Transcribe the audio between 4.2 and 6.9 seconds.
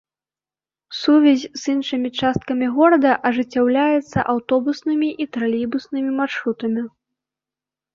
аўтобуснымі і тралейбуснымі маршрутамі.